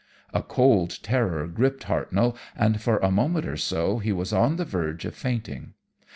[0.33, 4.65] A cold terror gripped Hartnoll, and for a moment or so he was on the
[4.65, 5.75] verge of fainting.